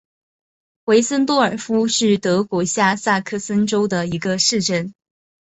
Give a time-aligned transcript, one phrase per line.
[0.85, 4.95] 韦森多尔夫是德国下萨克森州的一个市镇。